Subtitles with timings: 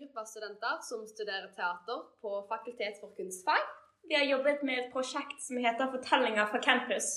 [0.00, 3.62] gruppe studenter som studerer teater på Fakultet for kunstfag.
[4.08, 7.08] Vi har jobbet med et prosjekt som heter Fortellinger fra campus.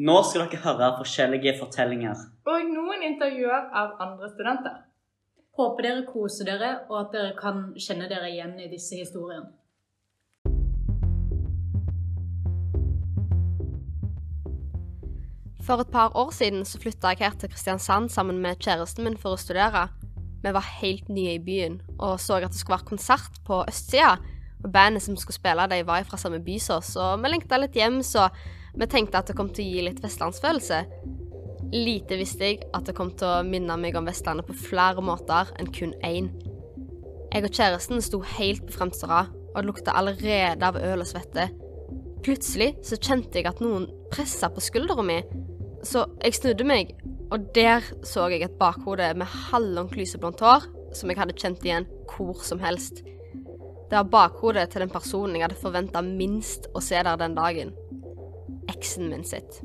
[0.00, 2.22] Nå skal dere høre forskjellige fortellinger.
[2.48, 4.78] Og noen intervjuer av andre studenter.
[5.60, 9.52] Håper dere koser dere, og at dere kan kjenne dere igjen i disse historiene.
[15.62, 19.20] For et par år siden så flytta jeg her til Kristiansand sammen med kjæresten min
[19.20, 19.90] for å studere.
[20.42, 24.16] Vi var helt nye i byen og så at det skulle være konsert på østsida.
[24.62, 27.58] Og bandet som skulle spille, de var fra samme by som oss, og vi lengta
[27.58, 28.28] litt hjem, så
[28.78, 30.78] vi tenkte at det kom til å gi litt vestlandsfølelse.
[31.72, 35.50] Lite visste jeg at det kom til å minne meg om Vestlandet på flere måter
[35.58, 36.28] enn kun én.
[37.32, 41.08] Jeg og kjæresten sto helt på fremste rad, og det lukta allerede av øl og
[41.08, 41.48] svette.
[42.22, 45.22] Plutselig så kjente jeg at noen pressa på skuldra mi,
[45.82, 46.92] så jeg snudde meg,
[47.32, 51.88] og der så jeg et bakhode med halvlangt lyseblondt hår som jeg hadde kjent igjen
[52.12, 53.00] hvor som helst.
[53.88, 57.72] Det var bakhodet til den personen jeg hadde forventa minst å se der den dagen.
[58.72, 59.62] Eksen min sitt.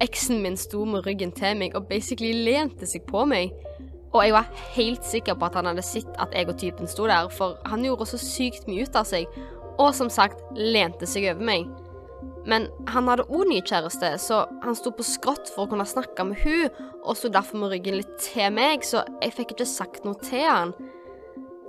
[0.00, 3.52] Eksen min sto med ryggen til meg og basically lente seg på meg.
[4.10, 7.04] Og jeg var helt sikker på at han hadde sett at jeg og typen sto
[7.08, 9.28] der, for han gjorde så sykt mye ut av seg,
[9.78, 11.68] og som sagt lente seg over meg.
[12.48, 16.24] Men han hadde òg ny kjæreste, så han sto på skrått for å kunne snakke
[16.24, 16.70] med hun,
[17.02, 20.46] og sto derfor med ryggen litt til meg, så jeg fikk ikke sagt noe til
[20.46, 20.72] han.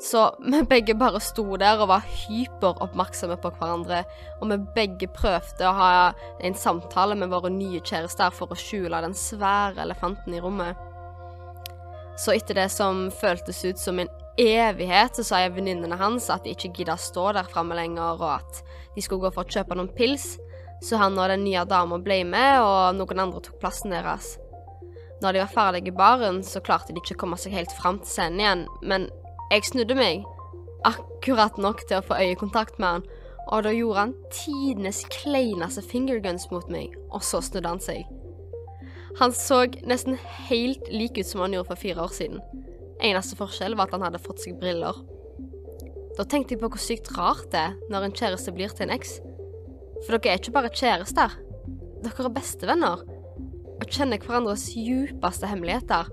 [0.02, 4.02] Så vi begge bare sto der og var hyperoppmerksomme på hverandre,
[4.40, 5.92] og vi begge prøvde å ha
[6.42, 10.80] en samtale med våre nye kjærester for å skjule den svære elefanten i rommet.
[12.18, 14.10] Så etter det som føltes ut som en
[14.42, 18.40] evighet, så sa jeg venninnene hans at de ikke gidda stå der framme lenger, og
[18.40, 18.64] at
[18.96, 20.34] de skulle gå for å kjøpe noen pils,
[20.82, 24.36] så han og den nye dama ble med, og noen andre tok plassen deres.
[25.22, 28.00] Når de var ferdige i baren, så klarte de ikke å komme seg helt fram
[28.02, 29.10] til scenen igjen, men
[29.52, 30.26] jeg snudde meg,
[30.88, 33.06] akkurat nok til å få øyekontakt med han,
[33.52, 38.10] og da gjorde han tidenes kleineste fingerguns mot meg, og så snudde han seg.
[39.20, 42.40] Han så nesten helt lik ut som han gjorde for fire år siden.
[43.04, 44.98] Eneste forskjell var at han hadde fått seg briller.
[46.18, 48.96] Da tenkte jeg på hvor sykt rart det er når en kjæreste blir til en
[48.96, 49.20] eks.
[50.02, 51.36] For dere er ikke bare kjærester.
[52.02, 53.04] Dere er bestevenner
[53.82, 56.10] og kjenner hverandres djupeste hemmeligheter.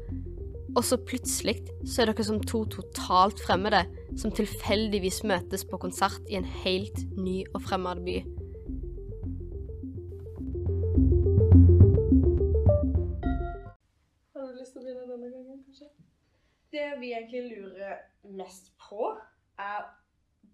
[0.77, 1.57] Og så plutselig
[1.89, 3.81] så er dere som to totalt fremmede
[4.21, 8.19] som tilfeldigvis møtes på konsert i en helt ny og fremmed by.
[14.35, 15.89] Har du lyst til å begynne denne gangen, kanskje?
[16.77, 18.05] Det vi egentlig lurer
[18.37, 19.15] mest på,
[19.59, 19.89] er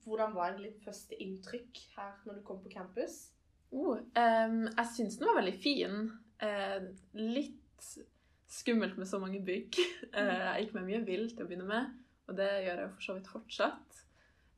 [0.04, 3.28] hvordan var egentlig første inntrykk her når du kom på campus?
[3.75, 6.03] Oh, um, jeg syns den var veldig fin.
[6.42, 7.88] Uh, litt
[8.54, 9.78] skummelt med så mange bygg.
[10.15, 11.94] Uh, jeg gikk med mye vill til å begynne med,
[12.28, 14.04] og det gjør jeg for så vidt fortsatt.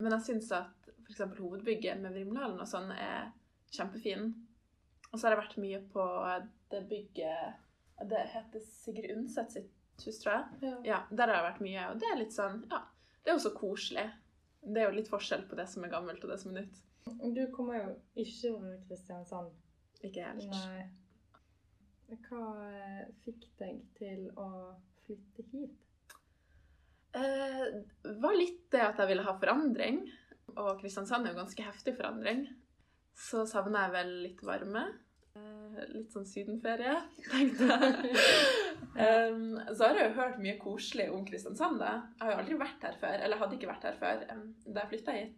[0.02, 1.22] Men jeg syns at f.eks.
[1.38, 3.30] hovedbygget med Vrimlehallen og sånn er
[3.72, 4.28] kjempefin.
[5.12, 6.04] Og så har jeg vært mye på
[6.72, 10.74] det bygget Det heter Sigrid Undset sitt hus, tror jeg.
[10.90, 12.82] Ja, Der har jeg vært mye, og det er litt sånn Ja,
[13.22, 14.04] det er jo så koselig.
[14.66, 16.82] Det er jo litt forskjell på det som er gammelt og det som er nytt.
[17.06, 19.52] Du kommer jo ikke fra Kristiansand.
[20.04, 20.50] Ikke helt.
[20.50, 20.86] Nei.
[22.26, 24.48] Hva eh, fikk deg til å
[25.06, 26.06] flytte hit?
[27.16, 27.64] Eh,
[28.20, 30.02] var litt det at jeg ville ha forandring.
[30.56, 32.46] Og Kristiansand er jo ganske heftig forandring.
[33.16, 34.84] Så savna jeg vel litt varme.
[35.36, 36.94] Eh, litt sånn sydenferie,
[37.26, 38.12] tenkte jeg.
[39.06, 41.80] um, så har jeg jo hørt mye koselig om Kristiansand.
[41.82, 41.92] da.
[42.16, 44.82] Jeg har jo aldri vært her før, eller hadde ikke vært her før um, da
[44.82, 45.36] jeg flytta hit.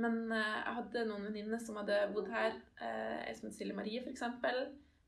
[0.00, 2.58] Men uh, jeg hadde noen venninner som hadde bodd her.
[2.80, 4.24] Uh, ei som het Silje Marie, f.eks.,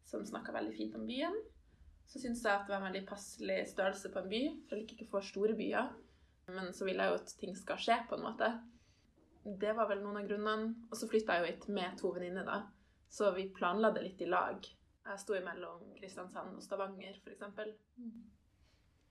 [0.07, 1.35] som snakka veldig fint om byen.
[2.07, 4.85] Så syntes jeg at det var en veldig passelig størrelse på en by, for jeg
[4.85, 5.91] liker ikke for store byer.
[6.55, 8.53] Men så vil jeg jo at ting skal skje, på en måte.
[9.47, 10.87] Det var vel noen av grunnene.
[10.91, 12.61] Og så flytta jeg jo hit med to venninner, da.
[13.09, 14.67] Så vi planla det litt i lag.
[15.06, 17.43] Jeg sto imellom Kristiansand og Stavanger, f.eks.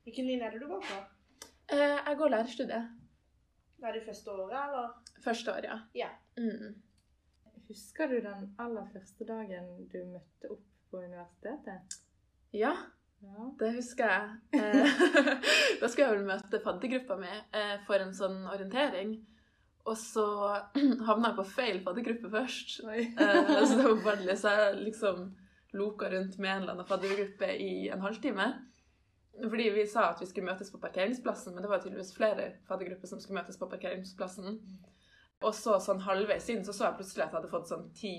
[0.05, 0.97] Hvilken linje er det du går på?
[1.73, 2.89] Eh, jeg går lærerstudiet.
[3.79, 4.91] Det er det første året, eller?
[5.23, 5.77] Første året, ja.
[5.95, 6.09] Ja.
[6.37, 6.75] Mm.
[7.69, 11.97] Husker du den aller første dagen du møtte opp på universitetet?
[12.53, 12.75] Ja,
[13.25, 13.45] Ja.
[13.59, 14.35] det husker jeg.
[14.53, 14.99] Eh,
[15.81, 19.15] da skulle jeg vel møte faddergruppa mi eh, for en sånn orientering.
[19.85, 20.25] Og så
[21.05, 22.79] havna jeg på feil faddergruppe først.
[22.89, 23.09] Eh,
[23.67, 25.27] så det var bare så jeg liksom
[25.75, 28.47] loka rundt med en eller annen faddergruppe i en halvtime.
[29.43, 33.11] Fordi vi sa at vi skulle møtes på parkeringsplassen, men det var tydeligvis flere faddergrupper
[33.11, 34.59] som skulle møtes på parkeringsplassen.
[35.43, 38.15] Og så sånn halvveis inn så så jeg plutselig at jeg hadde fått sånn ti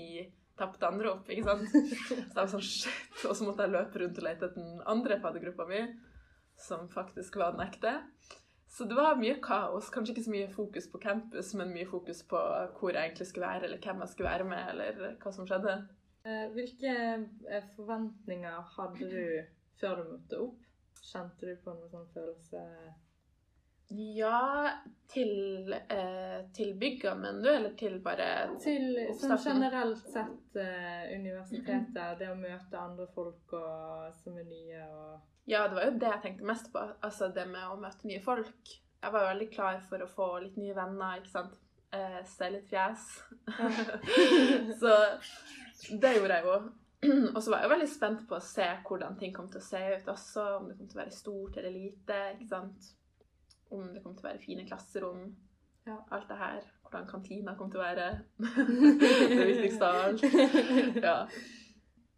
[0.57, 1.69] tapte anrop, ikke sant?
[2.09, 4.79] Så jeg var sånn shit, og så måtte jeg løpe rundt og lete etter den
[4.89, 5.83] andre faddergruppa mi,
[6.57, 7.91] som faktisk var den ekte.
[8.67, 9.87] Så det var mye kaos.
[9.93, 12.39] Kanskje ikke så mye fokus på campus, men mye fokus på
[12.79, 15.77] hvor jeg egentlig skulle være, eller hvem jeg skulle være med, eller hva som skjedde.
[16.27, 16.93] Eh, Hvilke
[17.47, 19.21] eh, forventninger hadde du
[19.79, 20.63] før du møtte opp?
[21.07, 22.63] Kjente du på noen sånn følelse
[24.17, 24.73] Ja,
[25.07, 28.27] til, eh, til bygga, mener du, eller til bare
[28.59, 34.83] Til sånn generelt sett eh, universitetet, det å møte andre folk og, som er nye
[34.89, 36.81] og Ja, det var jo det jeg tenkte mest på.
[37.01, 38.73] Altså det med å møte nye folk.
[38.97, 41.53] Jeg var jo veldig klar for å få litt nye venner, ikke sant.
[41.95, 43.05] Eh, se litt fjes.
[44.81, 44.97] så
[46.01, 46.57] det gjorde jeg jo.
[47.07, 49.67] Og så var jeg jo veldig spent på å se hvordan ting kom til å
[49.67, 50.47] se ut også.
[50.57, 52.89] Om det kom til å være stort eller lite, ikke sant.
[53.71, 55.29] Om det kom til å være fine klasserom.
[55.87, 56.01] Ja.
[56.11, 56.59] Alt det her.
[56.83, 58.09] Hvordan kantina kom til å være.
[59.31, 60.27] det viktigste av alt.
[60.99, 61.17] Ja.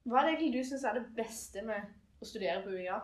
[0.09, 2.97] Hva er det egentlig du syns er det beste med å studere på UiA?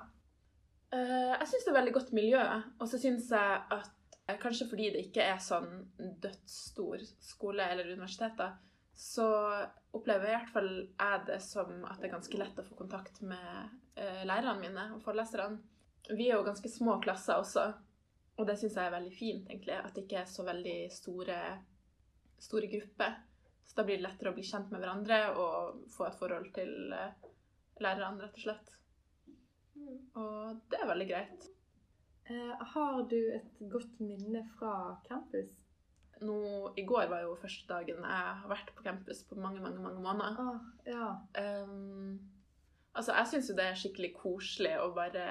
[0.93, 2.43] Eh, jeg syns det er veldig godt miljø.
[2.79, 7.91] Og så syns jeg at eh, kanskje fordi det ikke er sånn dødsstor skole eller
[7.93, 8.53] universitet, da,
[8.95, 9.27] så
[9.95, 12.77] opplever jeg i hvert fall jeg det som at det er ganske lett å få
[12.79, 15.59] kontakt med eh, lærerne mine og foreleserne.
[16.11, 17.65] Vi er jo ganske små klasser også,
[18.37, 19.79] og det syns jeg er veldig fint, egentlig.
[19.79, 21.39] At det ikke er så veldig store,
[22.45, 23.15] store grupper.
[23.65, 26.75] Så da blir det lettere å bli kjent med hverandre og få et forhold til
[27.81, 28.75] lærerne, rett og slett.
[30.15, 31.49] Og det er veldig greit.
[32.29, 35.51] eh, Har du et godt minne fra campus?
[36.21, 36.37] Nå,
[36.77, 39.99] I går var jo første dagen jeg har vært på campus på mange mange, mange
[40.01, 40.37] måneder.
[40.39, 41.09] Ah, ja.
[41.63, 42.19] Um,
[42.93, 45.25] altså, Jeg syns jo det er skikkelig koselig å bare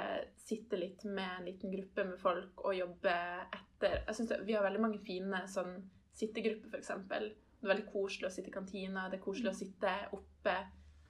[0.44, 3.14] sitte litt med en liten gruppe med folk og jobbe
[3.56, 4.02] etter.
[4.06, 5.78] Jeg synes det, Vi har veldig mange fine sånn
[6.14, 6.92] sittegrupper, f.eks.
[7.08, 7.32] Det er
[7.72, 9.08] veldig koselig å sitte i kantina.
[9.08, 10.58] Det er koselig å sitte oppe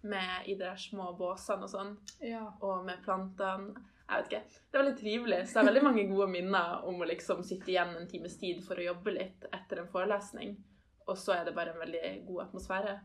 [0.05, 2.45] med i de der små båsene og sånn, ja.
[2.61, 3.75] og med plantene.
[4.05, 4.61] Jeg vet ikke.
[4.69, 5.37] Det er veldig trivelig.
[5.49, 8.61] Så det er veldig mange gode minner om å liksom sitte igjen en times tid
[8.67, 10.59] for å jobbe litt etter en forelesning.
[11.09, 12.99] Og så er det bare en veldig god atmosfære.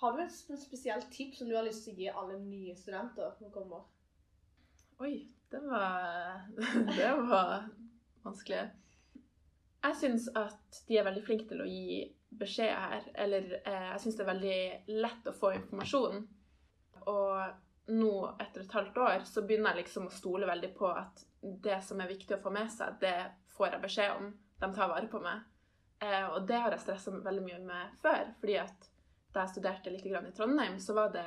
[0.00, 3.36] Har du et spesielt tips som du har lyst til å gi alle nye studenter
[3.36, 3.84] som kommer?
[5.04, 6.48] Oi, det var
[6.98, 7.68] Det var
[8.24, 8.64] vanskelig.
[9.84, 12.04] Jeg syns at de er veldig flinke til å gi
[12.38, 13.06] beskjed her.
[13.14, 14.58] Eller eh, jeg syns det er veldig
[15.04, 16.24] lett å få informasjon.
[17.10, 21.24] Og nå, etter et halvt år, så begynner jeg liksom å stole veldig på at
[21.40, 23.18] det som er viktig å få med seg, det
[23.56, 24.30] får jeg beskjed om.
[24.60, 25.44] De tar vare på meg.
[26.00, 28.34] Eh, og det har jeg stressa veldig mye med før.
[28.40, 28.90] fordi at
[29.34, 31.26] da jeg studerte litt i Trondheim, så var det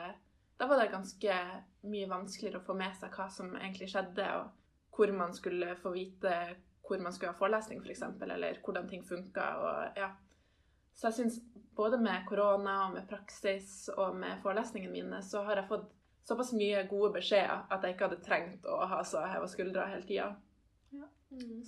[0.58, 1.34] var det ganske
[1.86, 5.92] mye vanskeligere å få med seg hva som egentlig skjedde, og hvor man skulle få
[5.94, 6.32] vite
[6.88, 9.46] hvor man skulle ha forelesning, f.eks., eller hvordan ting funka.
[9.96, 10.14] Ja.
[10.98, 11.38] Så jeg syns
[11.78, 15.92] både med korona og med praksis og med forelesningene mine, så har jeg fått
[16.28, 20.08] såpass mye gode beskjeder at jeg ikke hadde trengt å ha så heva skuldre hele
[20.10, 20.32] tida.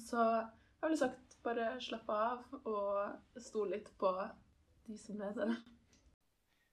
[0.01, 4.11] Så jeg ville sagt bare slappe av og stole litt på
[4.87, 5.53] de som leder.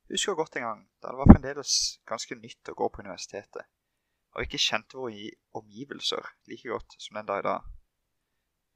[0.07, 1.77] Jeg husker godt en gang da det var fremdeles
[2.09, 3.69] ganske nytt å gå på universitetet,
[4.35, 7.71] og ikke kjente våre omgivelser like godt som den dag i dag.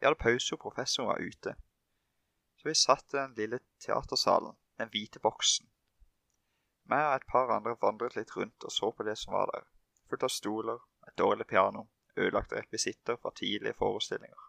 [0.00, 1.56] Vi hadde pause, og professoren var ute.
[2.60, 5.70] Så vi satt i den lille teatersalen, den hvite boksen.
[6.90, 9.64] Jeg og et par andre vandret litt rundt og så på det som var der,
[10.10, 11.86] fullt av stoler, et dårlig piano,
[12.16, 14.44] ødelagte rekvisitter fra tidlige forestillinger.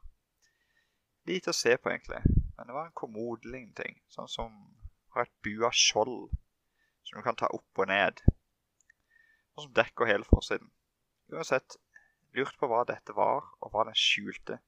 [1.32, 2.20] Lite å se på, egentlig,
[2.58, 4.60] men det var en kommodelignende ting, sånn som
[5.16, 6.34] har et bua skjold
[7.08, 8.20] som du kan ta opp og ned,
[9.56, 10.68] og som dekker hele forsiden.
[11.32, 11.80] Uansett,
[12.36, 14.60] lurte på hva dette var, og hva den skjulte,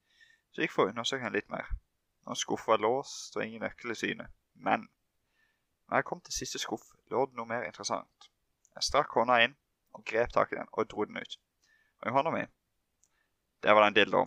[0.55, 1.75] så gikk for å undersøke den litt mer.
[2.25, 4.27] Når skuffa låst og ingen nøkkel i syne.
[4.53, 4.87] Men
[5.89, 8.29] når jeg kom til siste skuff, lå det noe mer interessant.
[8.75, 9.55] Jeg strakk hånda inn
[9.93, 11.39] og grep tak i den og dro den ut.
[12.01, 12.45] Og i hånda mi,
[13.63, 14.23] der var det en dildo.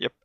[0.00, 0.16] Jepp.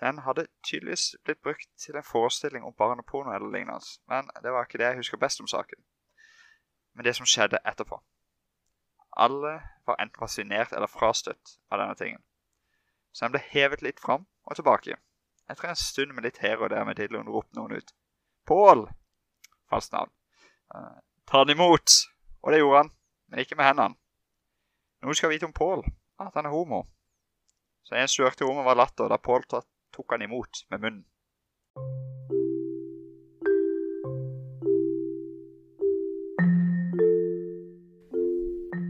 [0.00, 4.66] Den hadde tydeligvis blitt brukt til en forestilling om barneporno eller lignende, men det var
[4.66, 5.84] ikke det jeg husker best om saken.
[6.94, 8.02] Men det som skjedde etterpå.
[9.16, 12.22] Alle var enten fascinert eller frastøtt av denne tingen.
[13.12, 14.96] Så den ble hevet litt fram og tilbake.
[15.50, 17.94] Etter en stund med litt her og der med dildoen ropte noen ut.
[18.46, 18.86] Pål!
[19.70, 20.12] Falskt navn.
[20.74, 21.96] Eh, ta den imot!
[22.42, 22.92] Og det gjorde han,
[23.28, 23.98] men ikke med hendene.
[25.02, 25.84] Noen skal vite om Pål,
[26.20, 26.84] at han er homo.
[27.84, 31.06] Så en søkte homo var latter da Pål tok han imot med munnen.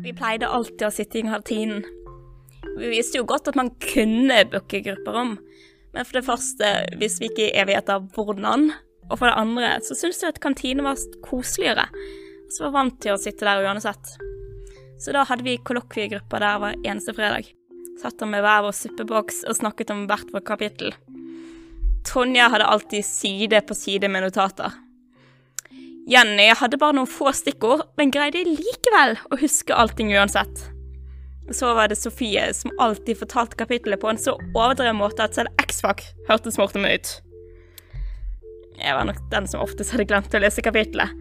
[0.04, 1.84] Vi pleide alltid å sitte i kantinen.
[2.78, 5.36] Vi visste jo godt at man kunne booke grupperom,
[5.94, 8.70] men for det første visste vi ikke i evigheter hvordan,
[9.10, 13.00] og for det andre så syntes vi at kantinen var koseligere, og så var vant
[13.02, 14.14] til å sitte der uansett.
[15.00, 17.48] Så da hadde vi kollokviegrupper der hver eneste fredag.
[18.00, 20.94] Satt der med hver vår suppeboks og snakket om hvert vårt kapittel.
[22.06, 24.76] Tonja hadde alltid side på side med notater.
[26.10, 30.70] Jenny hadde bare noen få stikkord, men greide likevel å huske allting uansett.
[31.50, 35.50] Så var det Sofie, som alltid fortalte kapittelet på en så overdreven måte at selv
[35.62, 37.10] X-Fac hørtes morsomt ut.
[38.80, 41.12] Jeg var nok den som oftest hadde glemt å lese kapittelet.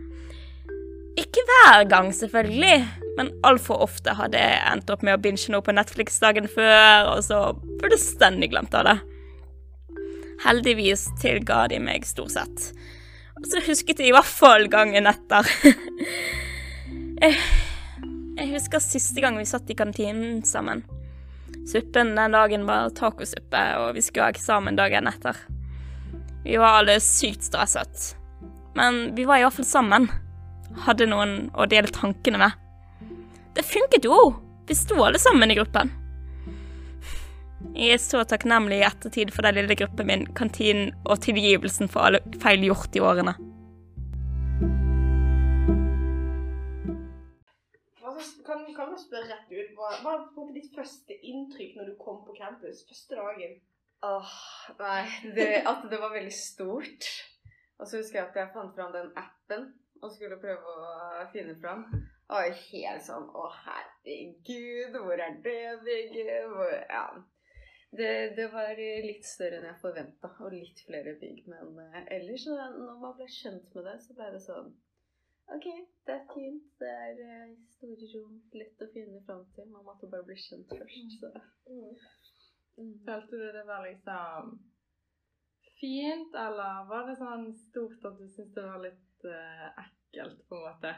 [1.20, 2.76] Ikke hver gang, selvfølgelig,
[3.18, 7.10] men altfor ofte hadde jeg endt opp med å binge noe på Netflix dagen før,
[7.16, 7.42] og så
[7.82, 8.98] fullstendig glemt av det.
[10.46, 12.70] Heldigvis tilga de meg stort sett.
[13.40, 15.48] Og så husket jeg i hvert fall gangen etter.
[18.40, 20.86] jeg, husker siste gang vi satt i kantinen sammen.
[21.68, 25.38] Suppen den dagen var tacosuppe, og vi skulle ha eksamen dagen etter.
[26.46, 28.14] Vi var alle sykt stresset.
[28.78, 30.08] Men vi var iallfall sammen.
[30.86, 32.56] Hadde noen å dele tankene med.
[33.58, 34.18] Det funket jo!
[34.70, 35.90] Vi sto alle sammen i gruppen.
[37.74, 42.08] Jeg er så takknemlig i ettertid for den lille gruppen min, kantinen og tilgivelsen for
[42.08, 43.34] alle feil gjort i årene.
[50.80, 52.86] Første inntrykk når du kom på campus?
[52.88, 53.60] Første dagen?
[54.08, 54.36] Åh,
[54.80, 55.04] nei,
[55.36, 57.10] det, at det var veldig stort.
[57.80, 59.70] Og så husker jeg at jeg fant fram den appen
[60.00, 61.84] og skulle prøve å finne fram.
[62.30, 66.48] Og helt sånn Å, herregud, hvor er det bygget?
[66.54, 67.06] Hvor, ja.
[67.90, 71.48] Det, det var litt større enn jeg forventa, og litt flere bygg.
[71.50, 74.70] Men eh, ellers, når man ble kjent med det, så ble det sånn
[75.56, 75.68] OK,
[76.06, 76.66] det er fint.
[76.80, 79.70] Det er eh, store rom, lett å finne fram til.
[79.74, 81.34] Man måtte bare bli kjent først, så
[81.70, 82.94] Mm.
[83.06, 84.54] Følte du det var liksom
[85.80, 90.56] fint, eller var det sånn stort at du syntes det var litt uh, ekkelt, på
[90.56, 90.94] en måte?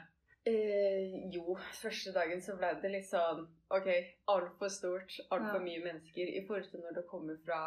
[0.45, 3.43] Eh, jo, første dagen så ble det litt sånn
[3.73, 3.89] OK,
[4.33, 5.65] altfor stort, altfor Ja.
[5.65, 7.61] mye mennesker i forhold til når det kommer fra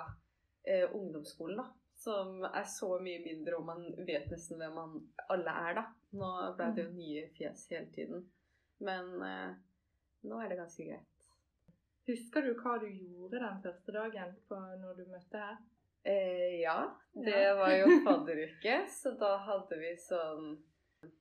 [0.67, 1.69] eh, ungdomsskolen, da.
[2.05, 4.97] Som er så mye mindre, og man vet nesten hvem man
[5.31, 5.85] alle er, da.
[6.14, 8.25] Nå ble det jo nye fjes hele tiden.
[8.85, 9.54] Men eh,
[10.28, 11.11] nå er det ganske greit.
[12.06, 15.56] Husker du hva du gjorde den første dagen på når du møtte her?
[16.04, 16.78] Eh, ja,
[17.16, 17.54] det Ja.
[17.56, 20.50] var jo fadderuke, så da hadde vi sånn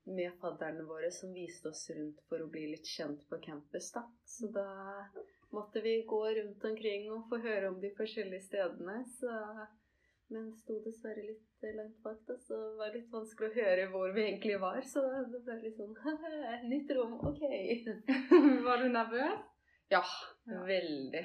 [0.07, 4.03] med fadderne våre som viste oss rundt for å bli litt kjent på campus, da.
[4.27, 4.67] Så da
[5.55, 9.31] måtte vi gå rundt omkring og få høre om de forskjellige stedene, så
[10.33, 13.83] Men sto dessverre litt eh, langt bak, da, så det var litt vanskelig å høre
[13.91, 14.79] hvor vi egentlig var.
[14.89, 15.93] Så det ble litt sånn
[16.71, 17.43] Nytt rom, OK.
[18.67, 19.43] var du nervøs?
[19.93, 20.01] Ja,
[20.49, 20.63] Ja.
[20.65, 21.21] veldig.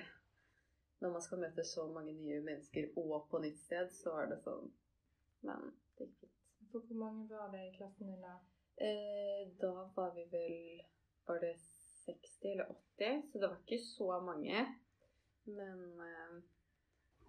[1.01, 4.41] Når man skal møte så mange nye mennesker og på nytt sted, så er det
[4.45, 4.67] sånn
[5.47, 6.35] Men det gikk fint.
[6.73, 8.35] Hvor mange var det i klassen din da?
[8.83, 10.59] Eh, da var vi vel
[11.31, 13.23] Var det 60 eller 80?
[13.31, 14.67] Så det var ikke så mange.
[15.47, 16.35] Men eh,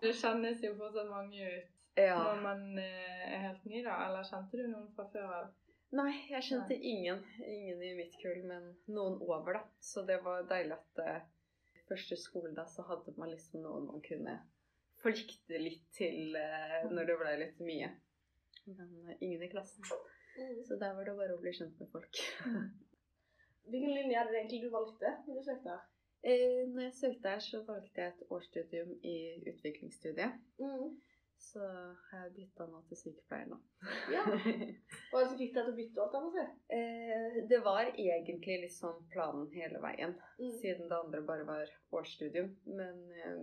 [0.02, 2.18] Det kjennes jo fortsatt mange ut ja.
[2.24, 3.98] når man eh, er helt ny, da.
[4.08, 5.50] Eller kjente du noen fra før av?
[5.98, 7.24] Nei, jeg kjente ingen.
[7.42, 9.64] Ingen i mitt kull, men noen over, da.
[9.84, 11.18] Så det var deilig at uh,
[11.90, 14.38] første skoledag så hadde man liksom noen man kunne
[15.02, 17.90] flykte litt til uh, når det ble litt mye.
[18.70, 19.88] Men uh, ingen i klassen.
[20.68, 22.22] Så der var det bare å bli kjent med folk.
[23.70, 25.88] Hvilken linje er det egentlig du valgte når du søkte her?
[26.24, 29.18] Eh, når jeg søkte her, så valgte jeg et årsstudium i
[29.52, 30.34] utviklingsstudiet.
[31.40, 33.58] Så har jeg bytta nå til sykepleier nå.
[34.12, 34.26] Ja.
[35.12, 36.18] Hva er det som fikk deg til å bytte opp?
[36.36, 36.44] si?
[36.76, 40.52] Eh, det var egentlig liksom planen hele veien, Mm.
[40.60, 42.52] siden det andre bare var årsstudium.
[42.68, 43.40] Men eh,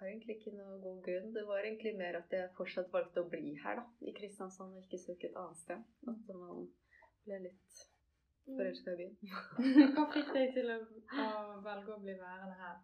[0.00, 1.30] har egentlig ikke noe god grunn.
[1.38, 4.82] Det var egentlig mer at jeg fortsatt valgte å bli her, da, i Kristiansand, og
[4.82, 5.86] ikke søke et annet sted.
[6.10, 6.66] At man
[7.26, 7.80] ble litt
[8.46, 9.18] forelska i byen.
[9.96, 10.78] Hva fikk deg til å,
[11.24, 12.80] å velge å bli værende her?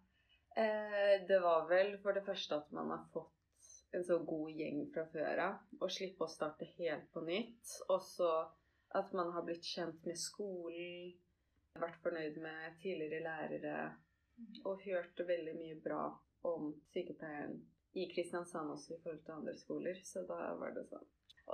[0.57, 3.33] Eh, det var vel for det første at man har fått
[3.95, 7.77] en så god gjeng fra før av, og slippe å starte helt på nytt.
[7.87, 8.31] Og så
[8.97, 11.13] at man har blitt kjent med skolen,
[11.77, 13.79] vært fornøyd med tidligere lærere,
[14.65, 16.03] og hørt veldig mye bra
[16.45, 17.57] om sykepleieren
[17.97, 20.01] i Kristiansand også i forhold til andre skoler.
[20.05, 21.05] Så da var det sånn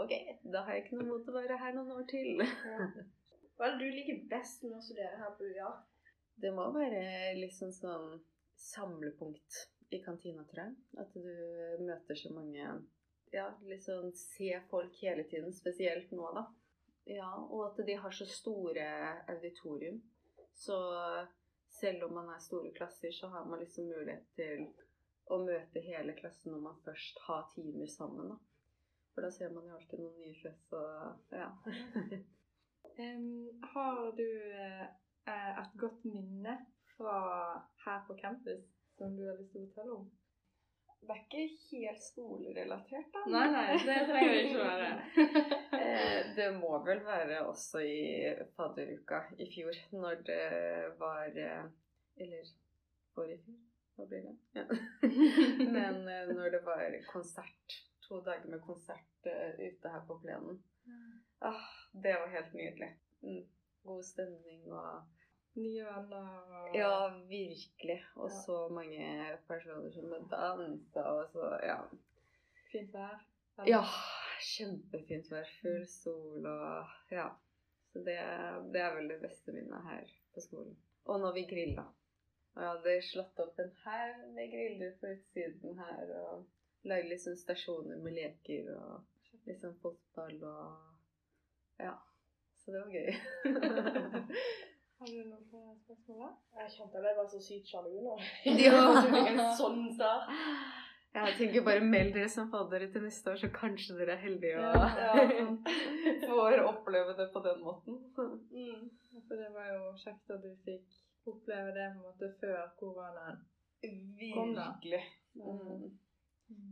[0.03, 0.13] OK,
[0.49, 2.41] da har jeg ikke noe mot å være her noen år til.
[3.63, 5.69] Hva er det du liker best med å studere her på UiA?
[6.35, 7.03] Det må være
[7.37, 8.17] liksom sånn
[8.59, 9.59] samlepunkt
[9.95, 10.73] i kantina, tror jeg.
[10.99, 11.29] At du
[11.87, 12.65] møter så mange
[13.31, 16.43] Ja, liksom se folk hele tiden, spesielt nå, da.
[17.07, 18.89] Ja, og at de har så store
[19.31, 20.03] auditorium.
[20.51, 20.75] Så
[21.79, 24.67] selv om man er store klasser, så har man liksom mulighet til
[25.31, 28.41] å møte hele klassen når man først har timer sammen, da.
[29.15, 31.53] For da ser man jo alltid noen nye fjes og ja.
[32.97, 36.57] Em, har du uh, et godt minne
[36.93, 37.15] fra
[37.85, 40.11] her på campus som du har lyst til å fortelle om?
[41.03, 43.23] Det er ikke helt skolerelatert, da.
[43.33, 44.91] Nei, nei, det trenger det ikke være.
[45.83, 50.45] Eh, det må vel være også i fadderuka i fjor, når det
[51.01, 51.65] var eh,
[52.23, 52.51] Eller
[53.19, 53.57] året i fjor,
[53.97, 54.35] hva blir det?
[54.55, 54.63] Ja.
[55.75, 56.05] Men
[56.37, 60.61] når det var konsert, to dager med konsert ute her på plenen.
[61.41, 62.91] Ah, det var helt nydelig.
[63.21, 63.43] Mm.
[63.83, 65.03] God stemning og
[65.55, 67.99] Nye venner Ja, virkelig.
[68.15, 68.35] Og Ja.
[68.45, 71.77] så mange personer som dansa og så Ja.
[72.71, 73.19] fint vær.
[73.67, 73.83] Ja,
[74.41, 75.45] kjempefint vær.
[75.61, 77.27] Full sol og Ja.
[77.93, 78.17] Så det,
[78.73, 80.77] det er vel det beste minnet her på skolen.
[81.05, 81.83] Og når vi grilla.
[82.55, 86.45] Og jeg hadde slått opp en haug med griller på utsiden her og
[86.83, 89.03] lagd liksom stasjoner med leker og
[89.47, 91.95] liksom fotball og Ja.
[92.63, 93.09] Så det var gøy.
[94.99, 96.19] Har du noen flere spørsmål?
[96.21, 96.61] da?
[96.61, 98.13] Jeg kjente jeg ble bare så sykt sjalu nå.
[98.65, 98.83] Ja.
[99.19, 100.29] En sånn start.
[101.13, 104.61] Jeg tenker bare meld dere som faddere til neste år, så kanskje dere er heldige
[104.61, 105.43] og Ja, ja.
[106.29, 107.99] får oppleve det på den måten.
[108.15, 108.87] Mm.
[109.27, 110.95] For det var jo kjekt at du fikk
[111.29, 113.43] oppleve det på en måte før koronaen.
[114.33, 114.55] Kom.
[114.55, 115.03] Virkelig.
[115.35, 115.85] Mm.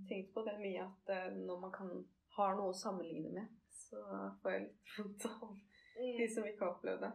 [0.10, 1.92] Tenkt på det mye at eh, når man kan,
[2.38, 4.02] har noe å sammenligne med, så
[4.42, 5.52] får jeg litt vondt av
[5.98, 7.12] de som ikke har opplevd det.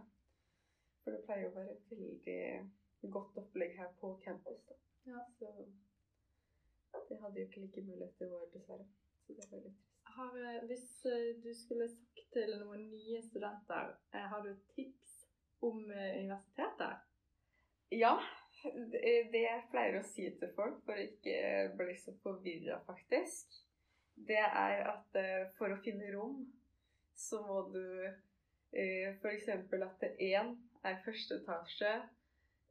[1.05, 4.63] For det pleier å være et veldig godt opplegg her på campus.
[4.69, 4.79] Da.
[5.07, 5.25] Ja.
[5.39, 5.53] Så
[7.09, 8.87] det hadde jo ikke like muligheter i år, dessverre.
[9.27, 9.93] Så det var litt trist.
[10.17, 15.15] Har, eh, hvis eh, du skulle sagt til noen nye studenter, eh, har du tips
[15.61, 17.05] om universitetet?
[17.95, 18.15] Ja,
[18.65, 21.37] det det jeg pleier å si til folk for å ikke
[21.79, 23.61] bli så forvirra, faktisk,
[24.29, 26.41] det er at eh, for å finne rom,
[27.17, 29.49] så må du eh, f.eks.
[29.49, 30.53] at én
[30.87, 31.95] er første etasje,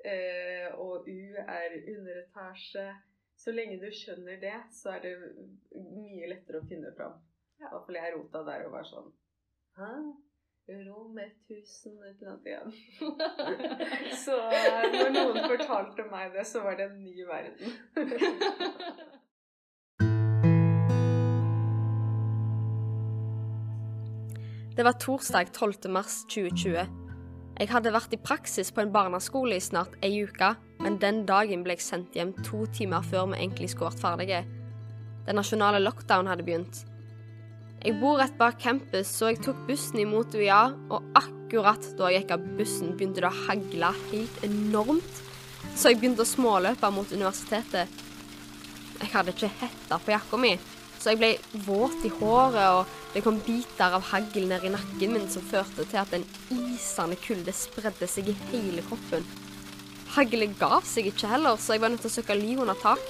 [0.06, 2.88] eh, og U er underetasje.
[3.36, 5.16] Så lenge du skjønner det, så er det
[5.76, 7.18] mye lettere å finne fram.
[7.60, 7.68] Ja.
[7.72, 9.12] Iallfall jeg rota der og var sånn
[9.76, 9.91] Hæ?
[10.65, 12.72] Rom 1000 et eller annet igjen.
[14.26, 17.76] så eh, når noen fortalte meg det, så var det en ny verden.
[24.76, 25.74] Det var torsdag 12.
[25.88, 26.88] mars 2020.
[27.56, 30.50] Jeg hadde vært i praksis på en barneskole i snart ei uke,
[30.84, 34.42] men den dagen ble jeg sendt hjem to timer før vi egentlig skulle vært ferdige.
[35.30, 36.82] Den nasjonale lockdown hadde begynt.
[37.86, 40.62] Jeg bor rett bak campus, så jeg tok bussen imot UiA,
[40.92, 45.22] og akkurat da jeg gikk av bussen, begynte det å hagle helt enormt,
[45.72, 48.04] så jeg begynte å småløpe mot universitetet.
[49.00, 50.58] Jeg hadde ikke hetta på jakka mi,
[51.06, 55.12] så jeg ble våt i håret, og det kom biter av hagl ned i nakken
[55.13, 59.28] min som førte til at en isende kulde spredde seg i hele kroppen.
[60.15, 63.06] Haglet gav seg ikke heller, så jeg var nødt til å søke ly under tak.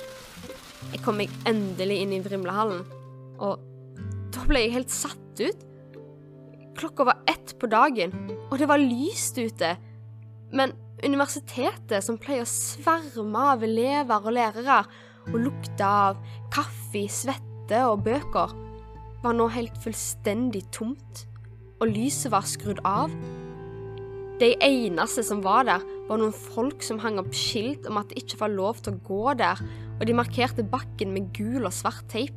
[0.92, 2.84] Jeg kom meg endelig inn i Vrimlehallen,
[3.40, 3.64] og
[4.36, 5.66] da ble jeg helt satt ut.
[6.76, 8.12] Klokka var ett på dagen,
[8.50, 9.72] og det var lyst ute.
[10.52, 14.84] Men universitetet, som pleier å sverme av elever og lærere,
[15.32, 16.20] og lukte av
[16.52, 18.54] kaffe, svette og bøker,
[19.24, 21.26] var nå helt fullstendig tomt,
[21.82, 23.14] og lyset var skrudd av.
[24.40, 28.22] De eneste som var der, var noen folk som hang opp skilt om at det
[28.22, 29.62] ikke var lov til å gå der,
[29.98, 32.36] og de markerte bakken med gul og svart teip.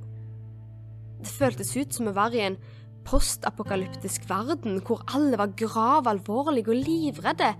[1.18, 2.60] Det føltes ut som å være i en
[3.08, 7.52] postapokalyptisk verden hvor alle var grav alvorlige og livredde.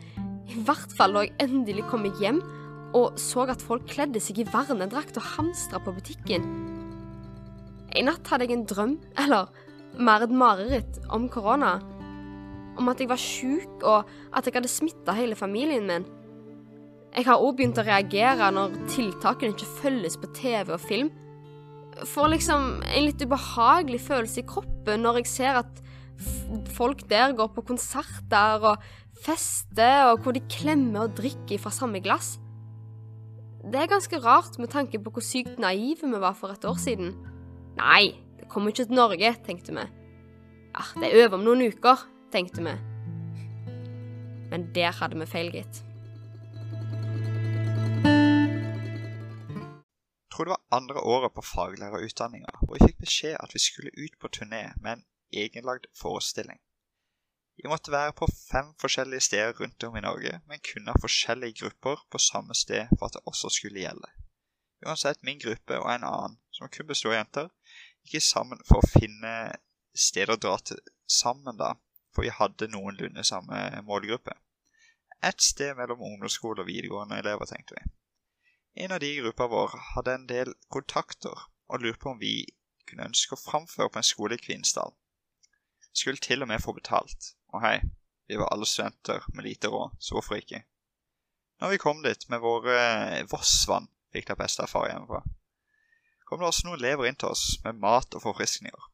[0.49, 2.41] I hvert fall da jeg endelig kom hjem
[2.97, 6.78] og så at folk kledde seg i vernedrakt og hamstra på butikken.
[7.99, 9.49] En natt hadde jeg en drøm, eller
[9.99, 11.79] mer et mareritt, om korona.
[12.79, 16.07] Om at jeg var sjuk, og at jeg hadde smitta hele familien min.
[17.17, 21.09] Jeg har òg begynt å reagere når tiltakene ikke følges på TV og film.
[22.07, 25.81] Får liksom en litt ubehagelig følelse i kroppen når jeg ser at
[26.77, 28.85] folk der går på konserter og
[29.25, 32.37] fester, og hvor de klemmer og drikker fra samme glass.
[33.67, 36.79] Det er ganske rart med tanke på hvor sykt naive vi var for et år
[36.79, 37.17] siden.
[37.79, 39.85] Nei, det kommer ikke til Norge, tenkte vi.
[40.75, 42.01] Ja, det er over om noen uker,
[42.35, 42.75] tenkte vi.
[44.51, 45.85] Men der hadde vi feil, gitt.
[50.27, 53.95] Jeg tror det var andre året på faglærerutdanninga, hvor vi fikk beskjed at vi skulle
[53.95, 56.61] ut på turné med en egenlagd forestilling.
[57.59, 61.59] Vi måtte være på fem forskjellige steder rundt om i Norge, men kun ha forskjellige
[61.63, 64.11] grupper på samme sted for at det også skulle gjelde.
[64.87, 67.49] Uansett, min gruppe og en annen, som kun bestod av jenter,
[68.07, 69.33] gikk sammen for å finne
[69.95, 71.75] steder å dra til sammen, da,
[72.15, 74.37] for vi hadde noenlunde samme målgruppe.
[75.25, 77.91] Et sted mellom ungdomsskole og videregående elever, tenkte vi.
[78.85, 82.47] En av de i gruppa vår hadde en del kontakter og lurte på om vi
[82.89, 84.95] kunne ønske å framføre på en skole i Kvinesdal.
[85.93, 87.33] Skulle til og med få betalt.
[87.51, 87.81] Og hei,
[88.31, 90.63] vi var alle studenter med lite råd, så hvorfor ikke?
[91.59, 92.79] Når vi kom dit med våre
[93.33, 95.25] Vossvann, fikk det beste erfaring hjemmefra,
[96.29, 98.89] kom det også noen elever inn til oss med mat og forfriskninger.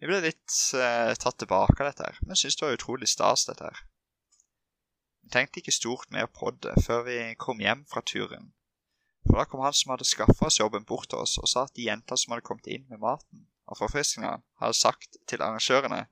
[0.00, 3.46] Vi ble litt eh, tatt tilbake av dette, her, men syntes det var utrolig stas,
[3.48, 3.82] dette her.
[5.24, 8.52] Vi tenkte ikke stort mer på det før vi kom hjem fra turen.
[9.26, 11.76] For da kom han som hadde skaffa oss jobben, bort til oss og sa at
[11.76, 16.06] de jenta som hadde kommet inn med maten og forfriskningene, hadde sagt til arrangørene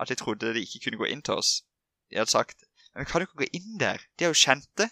[0.00, 1.58] at de trodde de ikke kunne gå inn til oss.
[2.10, 2.64] De hadde sagt
[2.94, 4.86] men vi kan jo ikke gå inn der, de er jo kjente.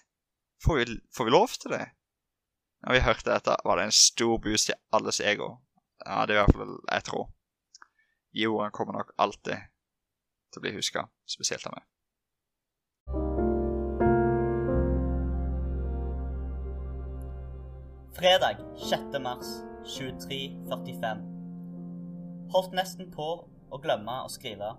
[0.63, 1.85] Får vi, får vi lov til det?
[2.83, 5.57] Når vi hørte dette, var det en stor boost til alles ego.
[6.07, 7.29] Ja, det er i hvert fall jeg tror.
[8.49, 9.69] Ordene kommer nok alltid
[10.51, 11.87] til å bli huska, spesielt av meg.
[18.19, 18.59] Fredag
[18.91, 19.15] 6.
[19.23, 19.55] mars
[19.95, 21.23] 23.45.
[22.53, 24.75] Holdt nesten på å glemme å skrive.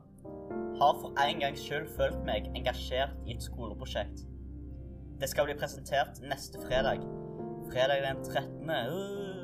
[0.79, 4.27] Har for en gangs skyld følt meg engasjert i et skoleprosjekt.
[5.23, 7.22] Det skal bli presentert neste fredag.
[7.71, 8.69] Fredag den 13.
[8.69, 9.43] Uh.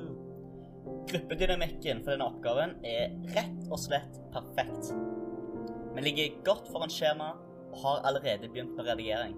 [1.09, 4.91] Gruppedynamikken for denne oppgaven er rett og slett perfekt.
[5.95, 7.31] Vi ligger godt foran skjema
[7.71, 9.37] og har allerede begynt med redigering.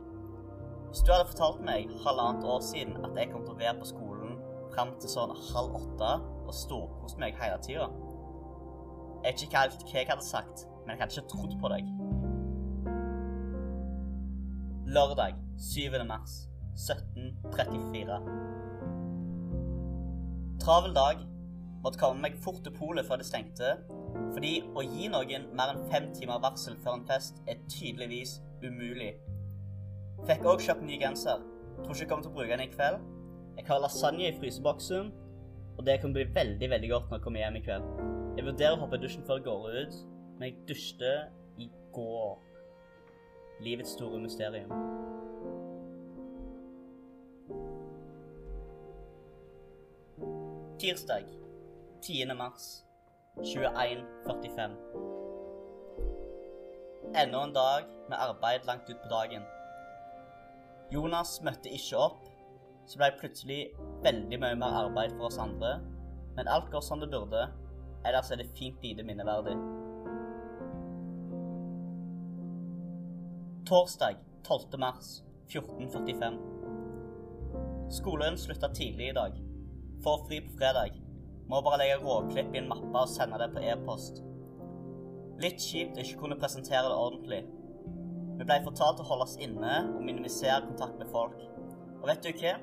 [0.89, 3.89] Hvis du hadde fortalt meg halvannet år siden at jeg kom til å være på
[3.93, 4.35] skolen
[4.73, 6.11] fram til sånn halv åtte
[6.43, 7.87] og storkost meg hele tida
[9.21, 11.91] Jeg vet ikke helt hva jeg hadde sagt, men jeg hadde ikke trodd på deg.
[14.91, 15.37] Lørdag
[15.71, 16.01] 7.
[16.09, 16.50] mars
[16.81, 18.21] 1734.
[20.59, 21.27] Travel dag.
[21.83, 23.71] Måtte komme meg fort til polet før det stengte,
[24.33, 29.15] fordi å gi noen mer enn fem timer varsel før en fest er tydeligvis umulig.
[30.29, 31.41] Fikk òg kjøpt ny genser.
[31.81, 33.01] Tror ikke jeg kommer til å bruke den i kveld.
[33.57, 35.11] Jeg har lasagne i fryseboksen,
[35.77, 37.89] og det kan bli veldig veldig godt når jeg kommer hjem i kveld.
[38.37, 40.01] Jeg vurderer å hoppe i dusjen før jeg går ut,
[40.37, 41.15] men jeg dusjte
[41.61, 42.35] i går.
[43.65, 44.69] Livets store mysterium.
[50.81, 51.23] Tirsdag
[52.01, 52.33] 10.
[52.37, 52.83] mars
[53.37, 54.71] 21.45.
[57.15, 59.43] Enda en dag med arbeid langt ut på dagen.
[60.89, 62.23] Jonas møtte ikke opp,
[62.89, 63.59] så ble det plutselig
[64.07, 65.75] veldig mye mer arbeid for oss andre.
[66.33, 67.45] Men alt går som det burde,
[68.01, 69.53] ellers er det fint lite minneverdig.
[73.69, 74.17] Torsdag
[74.49, 74.81] 12.
[74.81, 75.13] mars
[75.53, 76.41] 14.45.
[78.01, 79.50] Skolen slutta tidlig i dag.
[80.03, 80.95] Får fri på fredag.
[81.49, 84.23] Må bare legge råklipp i en mappe og sende det på e-post.
[85.41, 87.41] Litt kjipt ikke kunne presentere det ordentlig.
[88.39, 91.37] Vi ble fortalt å holde oss inne og minimisere kontakt med folk.
[91.99, 92.55] Og vet du hva?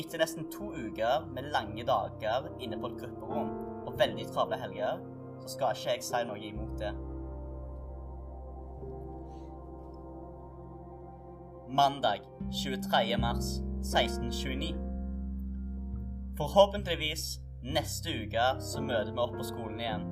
[0.00, 3.54] Etter nesten to uker med lange dager inne på et grupperom
[3.86, 5.02] og veldig travle helger,
[5.42, 6.94] så skal ikke jeg si noe imot det.
[11.70, 13.20] Mandag 23.
[13.22, 14.81] mars 1629.
[16.42, 20.06] Forhåpentligvis neste uke så møter vi opp på skolen igjen.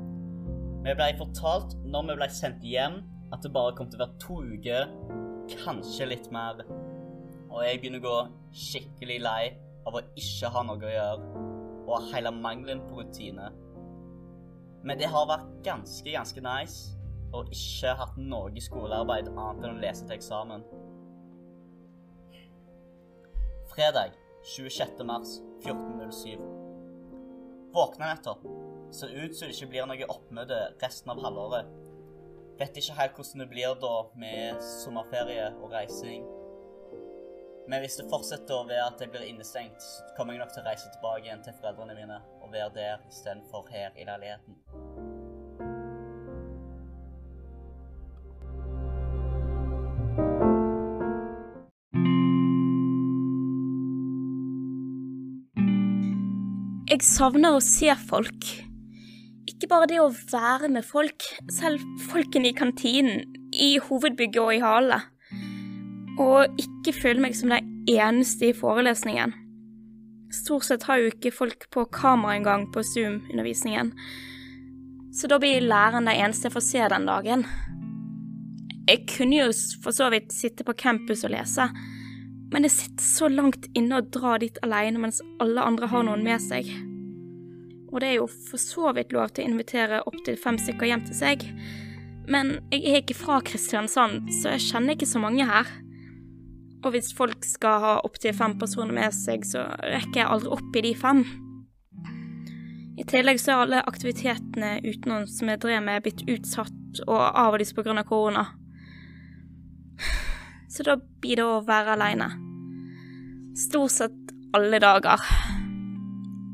[0.85, 3.01] Vi ble fortalt når vi ble sendt hjem,
[3.35, 4.93] at det bare kom til å være to uker,
[5.57, 6.63] kanskje litt mer.
[7.49, 8.15] Og jeg begynner å gå
[8.63, 9.43] skikkelig lei
[9.91, 11.43] av å ikke ha noe å gjøre,
[11.91, 13.51] og hele mangelen på rutine.
[14.87, 16.95] Men det har vært ganske, ganske nice
[17.35, 20.63] å ikke hatt noe skolearbeid annet enn å lese til eksamen.
[23.75, 25.05] Fredag 26.
[25.05, 27.73] mars 14.07.
[27.73, 28.39] Våkna nettopp.
[28.91, 31.69] Ser ut som det ikke blir noe oppmøte resten av halvåret.
[32.61, 36.25] Vet ikke helt hvordan det blir da med sommerferie og reising.
[37.71, 40.65] Men hvis det fortsetter å være at jeg blir innestengt, så kommer jeg nok til
[40.65, 44.59] å reise tilbake igjen til foreldrene mine og være der istedenfor her i leiligheten.
[57.01, 58.45] Jeg savner å se folk.
[59.49, 63.23] Ikke bare det å være med folk, selv folkene i kantinen,
[63.57, 64.99] i hovedbygget og i hale.
[66.21, 69.33] Og ikke føle meg som den eneste i forelesningen.
[70.43, 73.95] Stort sett har jo ikke folk på kamera engang på Zoom-undervisningen.
[75.17, 77.47] Så da blir læreren den eneste jeg får se den dagen.
[78.93, 79.49] Jeg kunne jo
[79.81, 81.71] for så vidt sitte på campus og lese,
[82.53, 86.29] men det sitter så langt inne å dra dit alene mens alle andre har noen
[86.29, 86.69] med seg.
[87.91, 91.07] Og det er jo for så vidt lov til å invitere opptil fem stykker hjem
[91.09, 91.47] til seg,
[92.31, 95.69] men jeg er ikke fra Kristiansand, så jeg kjenner ikke så mange her.
[96.85, 100.79] Og hvis folk skal ha opptil fem personer med seg, så rekker jeg aldri opp
[100.79, 101.25] i de fem.
[103.01, 107.75] I tillegg så er alle aktivitetene utenom som jeg drev med, blitt utsatt og avlyst
[107.77, 107.97] pga.
[107.97, 108.47] Av korona.
[110.71, 112.31] Så da blir det å være aleine.
[113.59, 115.25] Stort sett alle dager.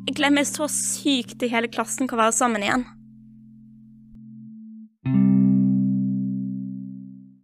[0.07, 2.85] Jeg glemmer så sykt i hele klassen kan være sammen igjen.